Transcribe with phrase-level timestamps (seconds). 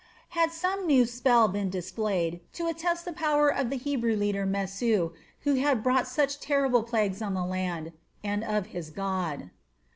[0.29, 5.11] Had some new spell been displayed to attest the power of the Hebrew leader Mesu,
[5.41, 7.91] who had brought such terrible plagues on the land,
[8.23, 9.51] and of his God.